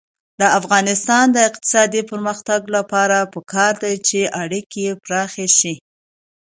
د 0.39 0.41
افغانستان 0.59 1.25
د 1.31 1.37
اقتصادي 1.49 2.01
پرمختګ 2.11 2.61
لپاره 2.75 3.17
پکار 3.33 3.73
ده 3.83 3.91
چې 4.07 4.19
اړیکې 4.43 4.85
پراخې 5.03 5.47
شي. 5.57 5.73